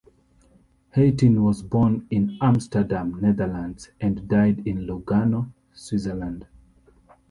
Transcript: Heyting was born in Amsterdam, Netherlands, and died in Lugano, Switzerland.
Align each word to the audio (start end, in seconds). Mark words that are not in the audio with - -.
Heyting 0.95 1.43
was 1.43 1.61
born 1.61 2.07
in 2.09 2.39
Amsterdam, 2.41 3.21
Netherlands, 3.21 3.91
and 4.01 4.27
died 4.27 4.65
in 4.67 4.87
Lugano, 4.87 5.51
Switzerland. 5.73 6.47